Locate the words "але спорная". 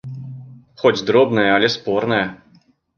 1.61-2.27